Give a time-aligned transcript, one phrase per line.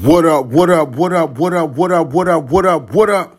[0.00, 3.10] What up, what up, what up, what up, what up, what up, what up, what
[3.10, 3.38] up?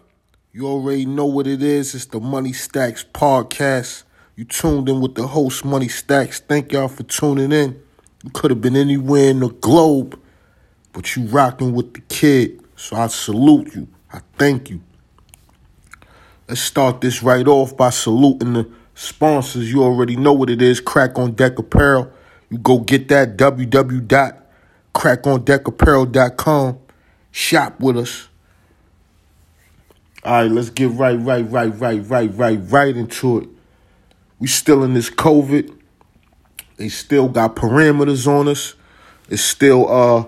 [0.51, 1.95] You already know what it is.
[1.95, 4.03] It's the Money Stacks podcast.
[4.35, 6.41] You tuned in with the host, Money Stacks.
[6.41, 7.81] Thank y'all for tuning in.
[8.23, 10.21] You could have been anywhere in the globe,
[10.91, 12.63] but you rocking with the kid.
[12.75, 13.87] So I salute you.
[14.11, 14.79] I thank you.
[16.47, 19.71] Let's start this right off by saluting the sponsors.
[19.73, 20.79] You already know what it is.
[20.79, 22.11] Crack on Deck Apparel.
[22.51, 23.37] You go get that
[24.93, 26.79] www.crackondecapparel.com.
[27.31, 28.27] Shop with us.
[30.23, 33.49] All right, let's get right, right, right, right, right, right, right into it.
[34.39, 35.77] We still in this COVID.
[36.77, 38.75] They still got parameters on us.
[39.29, 40.25] It's still uh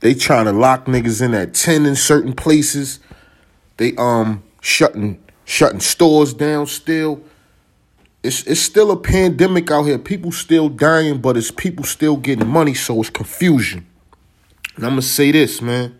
[0.00, 3.00] they trying to lock niggas in at 10 in certain places.
[3.76, 7.22] They um shutting shutting stores down still.
[8.22, 9.98] It's it's still a pandemic out here.
[9.98, 13.86] People still dying, but it's people still getting money, so it's confusion.
[14.76, 15.98] And I'm gonna say this, man.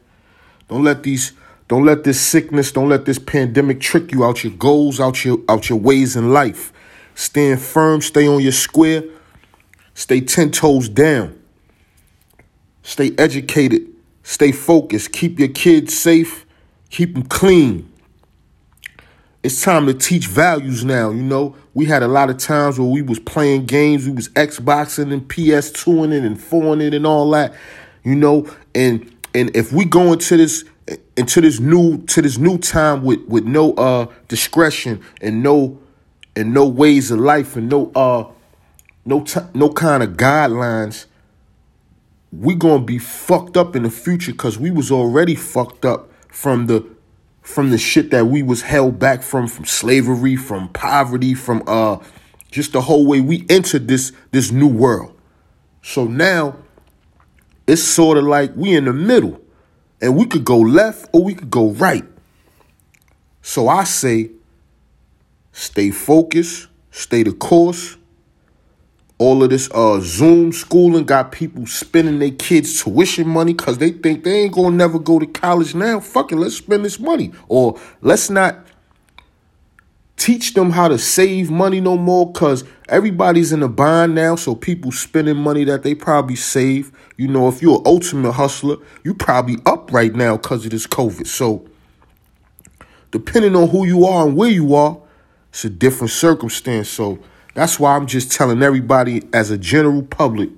[0.68, 1.32] Don't let these
[1.68, 5.38] don't let this sickness, don't let this pandemic trick you out your goals, out your
[5.48, 6.72] out your ways in life.
[7.14, 9.04] Stand firm, stay on your square,
[9.94, 11.38] stay ten toes down.
[12.82, 13.86] Stay educated,
[14.24, 16.44] stay focused, keep your kids safe,
[16.90, 17.92] keep them clean
[19.42, 22.88] it's time to teach values now you know we had a lot of times where
[22.88, 27.28] we was playing games we was xboxing and ps2ing it and 4ing it and all
[27.30, 27.52] that
[28.04, 30.64] you know and and if we go into this
[31.16, 35.78] into this new to this new time with with no uh discretion and no
[36.36, 38.24] and no ways of life and no uh
[39.04, 41.06] no t- no kind of guidelines
[42.32, 46.66] we gonna be fucked up in the future because we was already fucked up from
[46.66, 46.84] the
[47.42, 51.98] from the shit that we was held back from from slavery from poverty from uh
[52.50, 55.18] just the whole way we entered this this new world.
[55.82, 56.56] So now
[57.66, 59.40] it's sort of like we in the middle
[60.00, 62.04] and we could go left or we could go right
[63.40, 64.30] so i say
[65.52, 67.96] stay focused stay the course
[69.22, 73.92] all of this uh Zoom schooling got people spending their kids' tuition money because they
[73.92, 76.00] think they ain't gonna never go to college now.
[76.00, 77.30] Fucking let's spend this money.
[77.48, 78.66] Or let's not
[80.22, 84.36] teach them how to save money no more because everybody's in a bind now.
[84.36, 86.92] So people spending money that they probably save.
[87.16, 90.86] You know, if you're an ultimate hustler, you probably up right now because of this
[90.86, 91.26] COVID.
[91.26, 91.66] So
[93.10, 94.96] depending on who you are and where you are,
[95.50, 96.88] it's a different circumstance.
[96.88, 97.18] So
[97.54, 100.50] that's why I'm just telling everybody as a general public,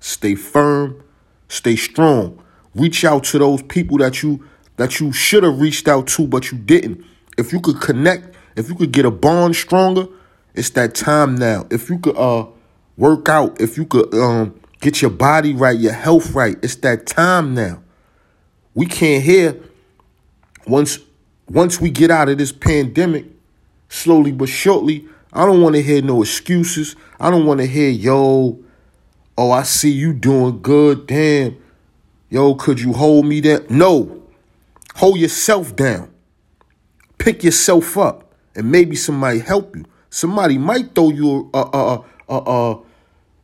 [0.00, 1.00] stay firm,
[1.46, 2.42] stay strong.
[2.74, 4.44] Reach out to those people that you
[4.76, 7.04] that you should have reached out to but you didn't.
[7.38, 10.06] If you could connect, if you could get a bond stronger,
[10.54, 11.66] it's that time now.
[11.70, 12.46] If you could uh
[12.96, 17.06] work out, if you could um get your body right, your health right, it's that
[17.06, 17.82] time now.
[18.74, 19.56] We can't hear
[20.66, 20.98] once
[21.48, 23.26] once we get out of this pandemic,
[23.88, 26.96] slowly but surely, I don't want to hear no excuses.
[27.18, 28.60] I don't want to hear, yo,
[29.36, 31.06] oh, I see you doing good.
[31.06, 31.56] Damn.
[32.30, 33.64] Yo, could you hold me down?
[33.68, 34.22] No.
[34.96, 36.10] Hold yourself down.
[37.18, 38.23] Pick yourself up.
[38.56, 39.84] And maybe somebody help you.
[40.10, 42.78] Somebody might throw you a, a, a, a,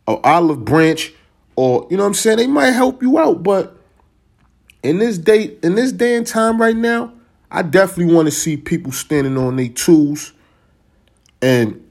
[0.08, 1.12] a olive branch
[1.56, 2.38] or, you know what I'm saying?
[2.38, 3.42] They might help you out.
[3.42, 3.76] But
[4.82, 7.12] in this day, in this day and time right now,
[7.50, 10.32] I definitely want to see people standing on their tools
[11.42, 11.84] and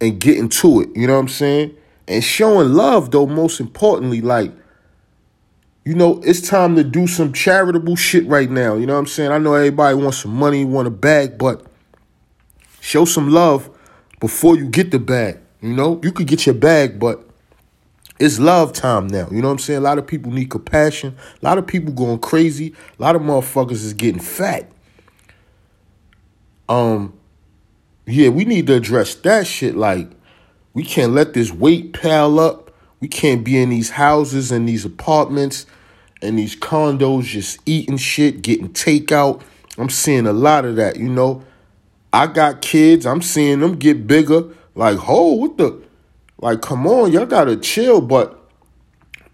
[0.00, 0.88] and getting to it.
[0.96, 1.76] You know what I'm saying?
[2.08, 4.52] And showing love though, most importantly, like,
[5.84, 8.76] you know, it's time to do some charitable shit right now.
[8.76, 9.30] You know what I'm saying?
[9.30, 11.66] I know everybody wants some money, want a bag, but
[12.82, 13.70] show some love
[14.20, 15.38] before you get the bag.
[15.60, 17.24] You know, you could get your bag, but
[18.18, 19.28] it's love time now.
[19.30, 19.78] You know what I'm saying?
[19.78, 21.16] A lot of people need compassion.
[21.40, 22.74] A lot of people going crazy.
[22.98, 24.68] A lot of motherfuckers is getting fat.
[26.68, 27.14] Um,
[28.04, 29.76] yeah, we need to address that shit.
[29.76, 30.10] Like,
[30.74, 32.72] we can't let this weight pile up.
[32.98, 35.66] We can't be in these houses and these apartments
[36.20, 39.42] and these condos just eating shit, getting takeout.
[39.78, 41.44] I'm seeing a lot of that, you know.
[42.12, 44.44] I got kids, I'm seeing them get bigger.
[44.74, 45.82] Like, oh, what the?
[46.38, 48.00] Like, come on, y'all gotta chill.
[48.00, 48.38] But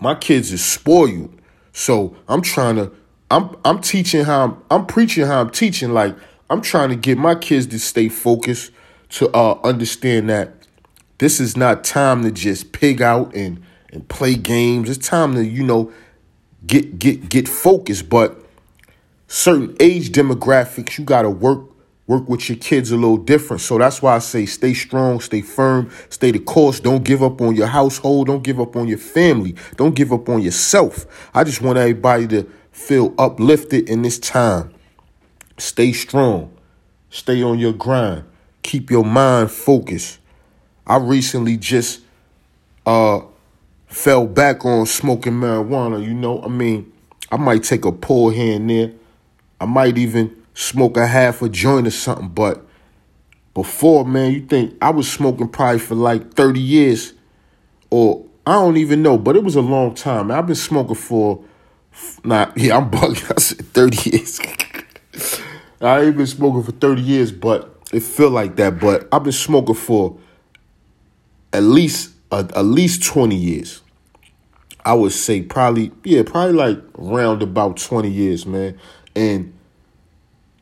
[0.00, 1.34] my kids is spoiled.
[1.72, 2.92] So I'm trying to,
[3.30, 5.92] I'm I'm teaching how I'm, I'm preaching how I'm teaching.
[5.92, 6.16] Like,
[6.50, 8.70] I'm trying to get my kids to stay focused,
[9.10, 10.54] to uh, understand that
[11.18, 14.88] this is not time to just pig out and and play games.
[14.88, 15.92] It's time to you know
[16.66, 18.08] get get get focused.
[18.08, 18.40] But
[19.26, 21.60] certain age demographics, you got to work
[22.08, 23.60] work with your kids a little different.
[23.60, 26.80] So that's why I say stay strong, stay firm, stay the course.
[26.80, 28.26] Don't give up on your household.
[28.26, 29.54] Don't give up on your family.
[29.76, 31.06] Don't give up on yourself.
[31.32, 34.72] I just want everybody to feel uplifted in this time.
[35.58, 36.50] Stay strong.
[37.10, 38.24] Stay on your grind.
[38.62, 40.18] Keep your mind focused.
[40.86, 42.00] I recently just
[42.86, 43.20] uh
[43.86, 46.42] fell back on smoking marijuana, you know?
[46.42, 46.90] I mean,
[47.30, 48.92] I might take a pull here and there.
[49.60, 52.66] I might even smoke a half a joint or something, but
[53.54, 57.12] before, man, you think I was smoking probably for like 30 years
[57.90, 60.30] or I don't even know, but it was a long time.
[60.30, 61.44] I've been smoking for
[62.24, 63.32] Nah, yeah, I'm bugging.
[63.36, 64.40] I said 30 years.
[65.80, 68.80] I ain't been smoking for 30 years, but it feel like that.
[68.80, 70.18] But I've been smoking for
[71.52, 73.82] at least uh, at least 20 years.
[74.84, 78.78] I would say probably, yeah, probably like around about 20 years, man.
[79.14, 79.52] And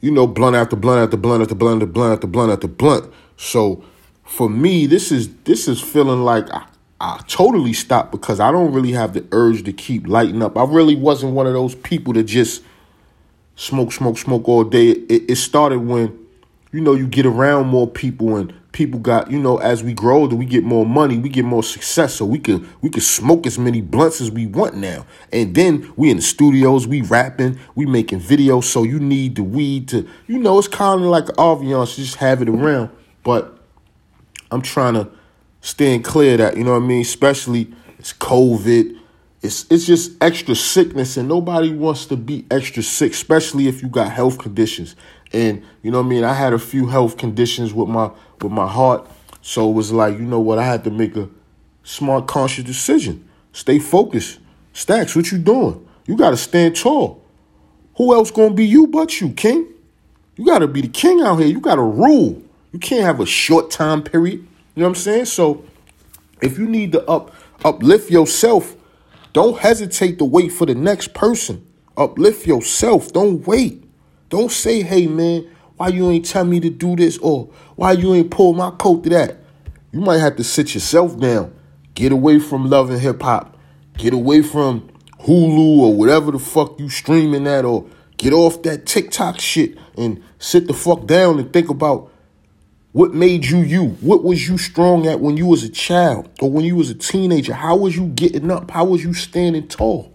[0.01, 3.13] you know, blunt after blunt after blunt after blunt after blunt after blunt after blunt.
[3.37, 3.85] So
[4.25, 6.67] for me, this is this is feeling like I,
[7.01, 10.57] I totally stopped because I don't really have the urge to keep lighting up.
[10.57, 12.63] I really wasn't one of those people that just
[13.55, 14.89] smoke, smoke, smoke all day.
[14.91, 16.19] It, it started when,
[16.73, 20.19] you know, you get around more people and people got, you know, as we grow
[20.19, 22.15] older, we get more money, we get more success.
[22.15, 25.07] So we can we can smoke as many blunts as we want now.
[25.33, 28.65] And then we in the studios, we rapping, we making videos.
[28.65, 32.43] So you need the weed to, you know, it's kind of like ambiance, just have
[32.43, 32.91] it around.
[33.25, 33.59] But
[34.51, 35.09] I'm trying to
[35.63, 37.01] staying clear of that, you know what I mean?
[37.01, 38.95] Especially it's COVID.
[39.41, 43.89] It's it's just extra sickness and nobody wants to be extra sick, especially if you
[43.89, 44.97] got health conditions.
[45.33, 46.25] And you know what I mean?
[46.25, 48.11] I had a few health conditions with my
[48.43, 49.07] with my heart.
[49.43, 51.29] So it was like, you know what, I had to make a
[51.83, 53.29] smart conscious decision.
[53.53, 54.41] Stay focused.
[54.73, 55.87] Stacks, what you doing?
[56.07, 57.23] You gotta stand tall.
[57.97, 59.73] Who else gonna be you but you, King?
[60.37, 61.49] You gotta be the king out here.
[61.49, 62.43] You gotta rule.
[62.73, 64.41] You can't have a short time period.
[64.75, 65.25] You know what I'm saying?
[65.27, 65.65] So
[66.43, 67.35] if you need to up
[67.65, 68.77] uplift yourself,
[69.33, 71.67] don't hesitate to wait for the next person.
[71.97, 73.13] Uplift yourself.
[73.13, 73.83] Don't wait.
[74.29, 78.15] Don't say, hey man, why you ain't tell me to do this or why you
[78.15, 79.39] ain't pull my coat to that.
[79.93, 81.55] You might have to sit yourself down.
[81.95, 83.57] Get away from love and hip hop.
[83.97, 84.89] Get away from
[85.21, 87.87] Hulu or whatever the fuck you streaming at or
[88.19, 92.13] get off that TikTok shit and sit the fuck down and think about
[92.93, 93.89] what made you you?
[94.01, 96.95] What was you strong at when you was a child or when you was a
[96.95, 97.53] teenager?
[97.53, 98.71] How was you getting up?
[98.71, 100.13] How was you standing tall?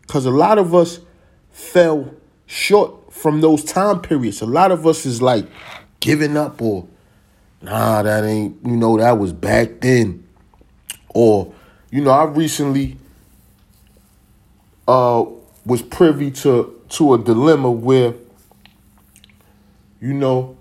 [0.00, 1.00] Because a lot of us
[1.50, 2.14] fell
[2.46, 4.40] short from those time periods.
[4.40, 5.46] A lot of us is like
[6.00, 6.86] giving up or,
[7.62, 10.26] nah, that ain't, you know, that was back then.
[11.08, 11.52] Or,
[11.90, 12.98] you know, I recently
[14.86, 15.24] uh
[15.64, 18.14] was privy to to a dilemma where,
[20.00, 20.56] you know,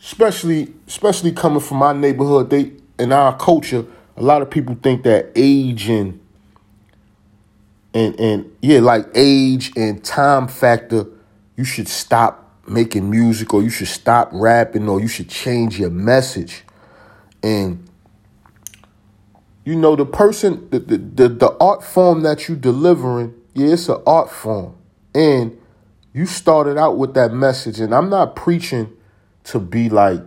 [0.00, 3.84] especially especially coming from my neighborhood, they in our culture,
[4.16, 6.20] a lot of people think that age and
[7.94, 11.06] and and yeah, like age and time factor,
[11.56, 15.90] you should stop making music or you should stop rapping or you should change your
[15.90, 16.64] message.
[17.42, 17.88] And
[19.64, 23.88] you know the person the the, the, the art form that you delivering, yeah, it's
[23.88, 24.76] an art form.
[25.14, 25.58] And
[26.12, 28.92] you started out with that message and I'm not preaching
[29.44, 30.20] to be like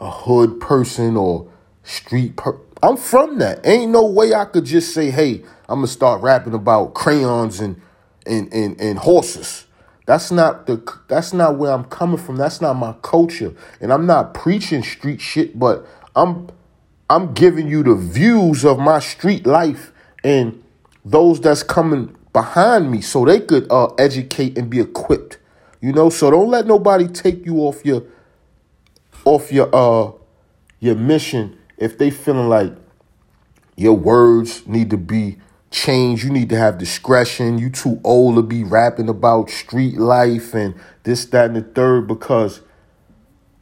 [0.00, 1.50] a hood person or
[1.82, 3.66] street per I'm from that.
[3.66, 7.80] Ain't no way I could just say, hey, I'm gonna start rapping about crayons and
[8.26, 9.66] and and, and horses.
[10.08, 12.36] That's not the that's not where I'm coming from.
[12.36, 13.54] That's not my culture.
[13.80, 15.86] And I'm not preaching street shit, but
[16.16, 16.48] I'm
[17.10, 19.92] I'm giving you the views of my street life
[20.24, 20.64] and
[21.04, 25.38] those that's coming behind me so they could uh, educate and be equipped
[25.80, 28.02] you know, so don't let nobody take you off your
[29.24, 30.12] off your uh
[30.80, 32.72] your mission if they feeling like
[33.76, 35.38] your words need to be
[35.70, 36.24] changed.
[36.24, 37.58] You need to have discretion.
[37.58, 42.06] You too old to be rapping about street life and this, that, and the third
[42.06, 42.60] because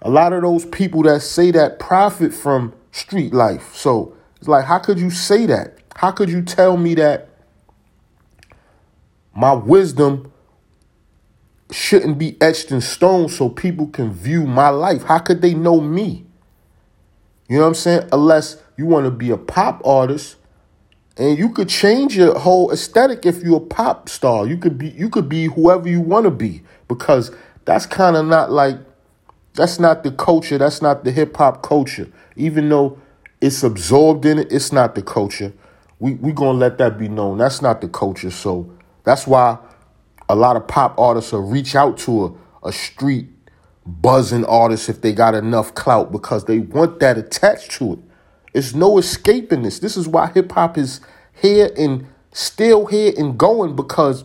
[0.02, 3.74] a lot of those people that say that profit from street life.
[3.74, 5.78] So it's like, how could you say that?
[5.96, 7.28] How could you tell me that
[9.34, 10.32] my wisdom
[11.70, 15.04] shouldn't be etched in stone so people can view my life.
[15.04, 16.26] How could they know me?
[17.48, 18.08] You know what I'm saying?
[18.12, 20.35] Unless you want to be a pop artist
[21.18, 24.46] and you could change your whole aesthetic if you're a pop star.
[24.46, 27.30] You could be you could be whoever you want to be because
[27.64, 28.78] that's kind of not like
[29.54, 32.08] that's not the culture, that's not the hip hop culture.
[32.36, 32.98] Even though
[33.40, 35.52] it's absorbed in it, it's not the culture.
[35.98, 37.38] We we to let that be known.
[37.38, 38.30] That's not the culture.
[38.30, 38.70] So
[39.04, 39.58] that's why
[40.28, 43.28] a lot of pop artists will reach out to a, a street
[43.86, 47.98] buzzing artist if they got enough clout because they want that attached to it.
[48.56, 49.80] It's no escaping this.
[49.80, 51.02] This is why hip hop is
[51.42, 54.24] here and still here and going because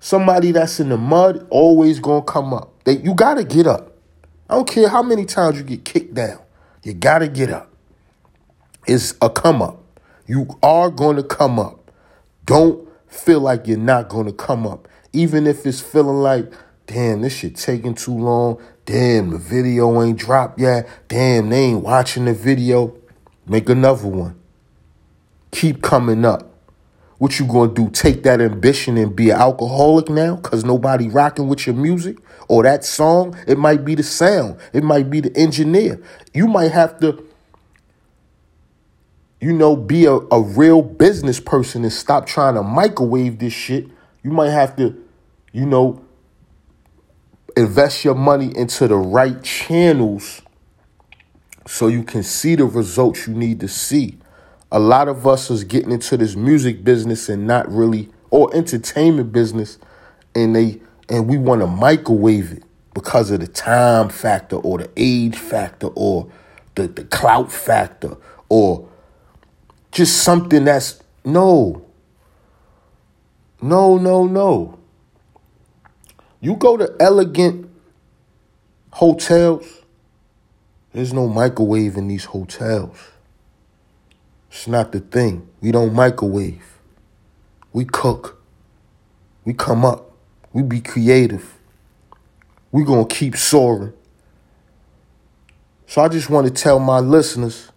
[0.00, 2.72] somebody that's in the mud always gonna come up.
[2.82, 3.96] They, you gotta get up.
[4.50, 6.40] I don't care how many times you get kicked down.
[6.82, 7.70] You gotta get up.
[8.88, 9.80] It's a come up.
[10.26, 11.92] You are gonna come up.
[12.44, 14.88] Don't feel like you're not gonna come up.
[15.12, 16.52] Even if it's feeling like,
[16.88, 18.60] damn, this shit taking too long.
[18.86, 20.88] Damn, the video ain't dropped yet.
[21.06, 22.92] Damn, they ain't watching the video.
[23.46, 24.36] Make another one.
[25.50, 26.50] Keep coming up.
[27.18, 27.90] What you gonna do?
[27.90, 30.36] Take that ambition and be an alcoholic now?
[30.36, 33.36] Cause nobody rocking with your music or that song?
[33.46, 34.58] It might be the sound.
[34.72, 36.02] It might be the engineer.
[36.32, 37.24] You might have to,
[39.40, 43.86] you know, be a, a real business person and stop trying to microwave this shit.
[44.22, 45.00] You might have to,
[45.52, 46.02] you know,
[47.56, 50.42] invest your money into the right channels
[51.66, 54.18] so you can see the results you need to see.
[54.70, 59.32] A lot of us is getting into this music business and not really or entertainment
[59.32, 59.78] business
[60.34, 64.90] and they and we want to microwave it because of the time factor or the
[64.96, 66.30] age factor or
[66.74, 68.16] the, the clout factor
[68.48, 68.88] or
[69.92, 71.84] just something that's no
[73.62, 74.78] no no no
[76.40, 77.70] you go to elegant
[78.92, 79.64] hotels,
[80.94, 82.96] there's no microwave in these hotels.
[84.48, 85.48] It's not the thing.
[85.60, 86.78] We don't microwave.
[87.72, 88.40] We cook.
[89.44, 90.12] We come up.
[90.52, 91.58] We be creative.
[92.70, 93.92] We gonna keep soaring.
[95.88, 97.72] So I just want to tell my listeners,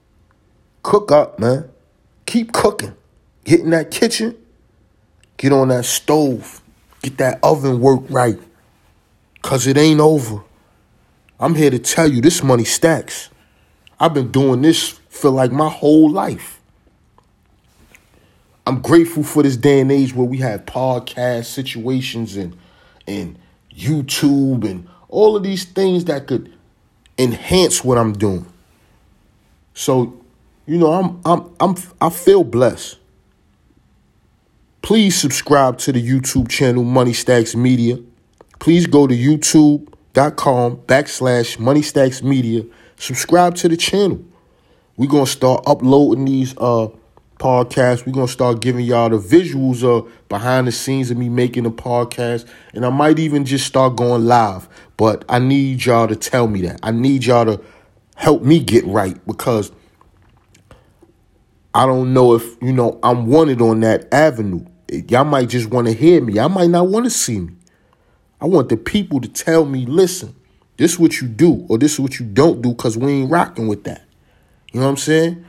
[0.84, 1.70] cook up, man.
[2.28, 2.96] Keep cooking.
[3.44, 4.38] Get in that kitchen.
[5.38, 6.62] Get on that stove.
[7.02, 8.38] Get that oven work right.
[9.42, 10.44] Cause it ain't over.
[11.40, 13.30] I'm here to tell you this money stacks.
[14.00, 16.60] I've been doing this for like my whole life.
[18.66, 22.58] I'm grateful for this day and age where we have podcast situations and
[23.08, 23.38] and
[23.74, 26.54] YouTube and all of these things that could
[27.18, 28.46] enhance what I'm doing.
[29.74, 30.22] So,
[30.66, 32.98] you know, I'm I'm I'm I feel blessed.
[34.82, 38.00] Please subscribe to the YouTube channel Money Stacks Media
[38.60, 39.16] please go to
[40.18, 42.64] youtube.com backslash money stacks media.
[42.98, 44.24] Subscribe to the channel.
[44.98, 46.88] We're gonna start uploading these uh
[47.40, 48.06] podcasts.
[48.06, 51.72] We're gonna start giving y'all the visuals of behind the scenes of me making the
[51.72, 52.48] podcast.
[52.74, 54.68] And i might even just start going live.
[54.98, 56.80] But i need y'all to tell me that.
[56.82, 57.62] I need y'all to
[58.16, 59.72] help me get right because
[61.76, 64.66] i don't know if you know i'm wanted on that avenue.
[65.10, 66.40] Y'all might just want to hear me.
[66.40, 67.57] I might not want to see me
[68.40, 70.36] I want the people to tell me, listen,
[70.78, 73.32] this is what you do or this is what you don't do because we ain't
[73.32, 74.04] rocking with that.
[74.72, 75.46] You know what I'm saying?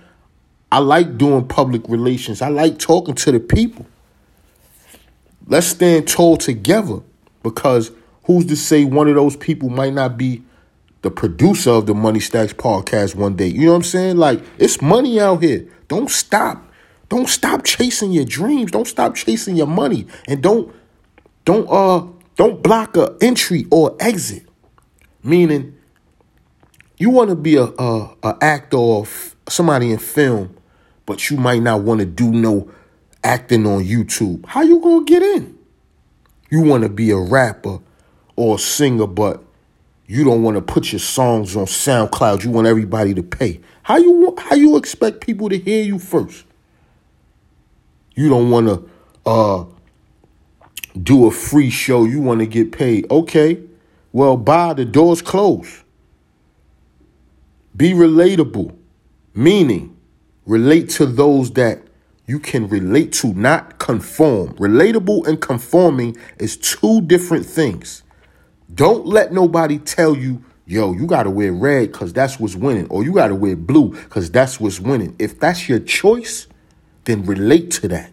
[0.71, 2.42] I like doing public relations.
[2.42, 3.87] I like talking to the people.
[5.47, 7.00] Let's stand tall together
[7.42, 7.90] because
[8.25, 10.42] who's to say one of those people might not be
[11.02, 13.47] the producer of the Money Stacks podcast one day?
[13.49, 14.16] You know what I'm saying?
[14.18, 15.66] Like, it's money out here.
[15.88, 16.64] Don't stop.
[17.09, 18.71] Don't stop chasing your dreams.
[18.71, 20.07] Don't stop chasing your money.
[20.26, 20.75] And don't
[21.47, 22.07] don't uh
[22.38, 24.45] don't block a entry or exit.
[25.25, 25.76] Meaning,
[26.97, 30.57] you want to be a, a, a actor or f- somebody in film,
[31.04, 32.71] but you might not want to do no
[33.25, 34.47] acting on YouTube.
[34.47, 35.59] How you gonna get in?
[36.50, 37.80] You want to be a rapper
[38.37, 39.45] or a singer, but
[40.07, 42.45] you don't want to put your songs on SoundCloud.
[42.45, 43.61] You want everybody to pay.
[43.83, 46.45] How you how you expect people to hear you first?
[48.14, 48.90] You don't want to
[49.26, 49.64] uh
[51.00, 53.11] do a free show, you want to get paid.
[53.11, 53.61] Okay,
[54.12, 55.83] well, bye, the door's closed.
[57.76, 58.75] Be relatable,
[59.35, 59.97] meaning
[60.47, 61.83] relate to those that
[62.26, 64.54] you can relate to, not conform.
[64.54, 68.02] Relatable and conforming is two different things.
[68.75, 72.87] Don't let nobody tell you, yo, you got to wear red because that's what's winning,
[72.88, 75.16] or you got to wear blue because that's what's winning.
[75.18, 76.47] If that's your choice,
[77.04, 78.12] then relate to that.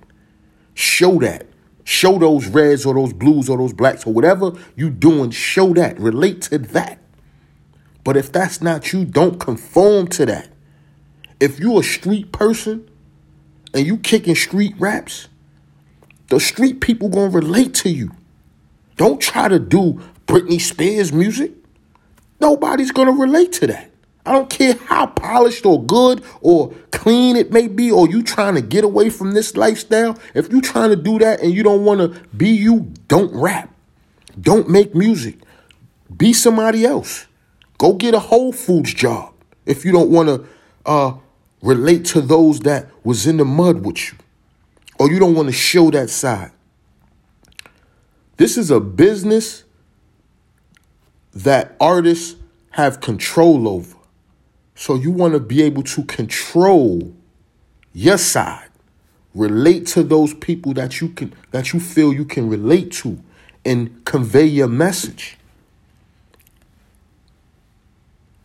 [0.74, 1.48] Show that.
[1.86, 6.00] Show those reds or those blues or those blacks or whatever you doing, show that.
[6.00, 7.00] Relate to that.
[8.04, 10.50] But if that's not you, don't conform to that.
[11.40, 12.90] If you're a street person
[13.74, 15.28] and you kicking street raps,
[16.30, 18.12] the street people gonna relate to you.
[18.98, 21.52] Don't try to do Britney Spears music.
[22.42, 23.92] Nobody's gonna relate to that.
[24.26, 28.56] I don't care how polished or good or clean it may be, or you trying
[28.56, 30.18] to get away from this lifestyle.
[30.34, 33.74] If you trying to do that and you don't want to be you, don't rap.
[34.42, 35.38] Don't make music.
[36.18, 37.28] Be somebody else.
[37.78, 39.34] Go get a Whole Foods job
[39.66, 40.48] if you don't want to
[40.86, 41.14] uh,
[41.62, 44.18] relate to those that was in the mud with you.
[45.00, 46.52] or you don't want to show that side.
[48.38, 49.64] This is a business
[51.34, 52.36] that artists
[52.72, 53.96] have control over.
[54.76, 57.14] So you want to be able to control
[57.94, 58.70] your side.
[59.34, 63.18] Relate to those people that you can that you feel you can relate to
[63.66, 65.38] and convey your message.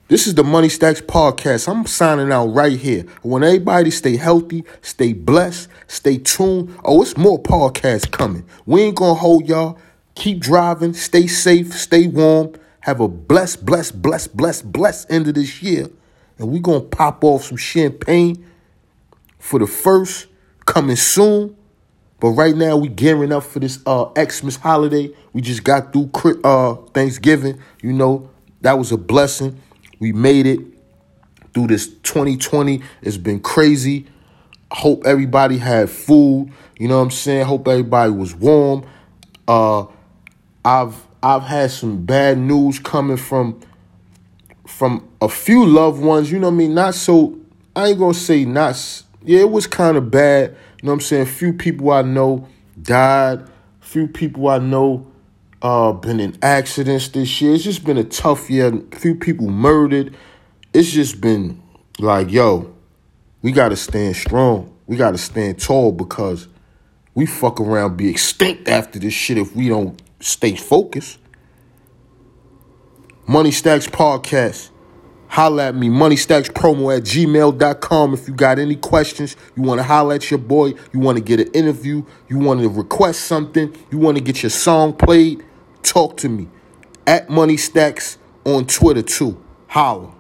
[0.09, 1.69] This is the Money Stacks podcast.
[1.69, 3.05] I'm signing out right here.
[3.25, 6.77] I want everybody to stay healthy, stay blessed, stay tuned.
[6.85, 8.45] Oh, it's more podcasts coming.
[8.67, 9.79] We ain't gonna hold y'all.
[10.17, 12.55] Keep driving, stay safe, stay warm.
[12.81, 15.87] Have a blessed, blessed, blessed, blessed, blessed end of this year.
[16.40, 18.47] And we're gonna pop off some champagne
[19.38, 20.26] for the first
[20.64, 21.54] coming soon.
[22.18, 25.11] But right now we gearing up for this uh Xmas holiday.
[25.35, 26.11] We just got through
[26.42, 27.61] uh Thanksgiving.
[27.82, 28.30] You know,
[28.62, 29.61] that was a blessing.
[29.99, 30.61] We made it
[31.52, 32.82] through this 2020.
[33.02, 34.06] It's been crazy.
[34.73, 36.52] Hope everybody had food.
[36.78, 37.44] You know what I'm saying?
[37.44, 38.87] Hope everybody was warm.
[39.47, 39.85] Uh
[40.64, 43.61] I've I've had some bad news coming from
[44.81, 46.73] from a few loved ones, you know what I mean?
[46.73, 47.39] Not so
[47.77, 50.53] I ain't gonna say not yeah, it was kind of bad.
[50.53, 51.27] You know what I'm saying?
[51.27, 52.49] Few people I know
[52.81, 53.47] died.
[53.81, 55.07] Few people I know
[55.61, 57.53] uh, been in accidents this year.
[57.53, 58.73] It's just been a tough year.
[58.93, 60.17] Few people murdered.
[60.73, 61.63] It's just been
[61.99, 62.75] like, yo,
[63.43, 64.75] we got to stand strong.
[64.87, 66.49] We got to stand tall because
[67.15, 71.19] we fuck around be extinct after this shit if we don't stay focused.
[73.31, 74.70] Money Stacks Podcast.
[75.31, 79.37] Holla at me, moneystackspromo at gmail.com if you got any questions.
[79.57, 80.75] You want to holla at your boy.
[80.93, 82.05] You want to get an interview.
[82.29, 83.75] You want to request something.
[83.91, 85.45] You want to get your song played
[85.83, 86.49] talk to me
[87.07, 89.43] at Money Stacks on Twitter too.
[89.69, 90.13] Holla.